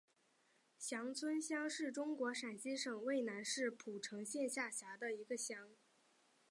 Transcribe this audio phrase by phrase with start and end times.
[0.79, 5.75] 翔村乡是中国陕西省渭南市蒲城县下辖的一个乡。